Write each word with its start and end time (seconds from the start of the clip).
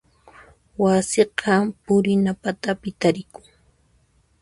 Wasiqa 0.81 1.53
purina 1.83 2.31
patapi 2.41 2.89
tarikun. 3.01 3.45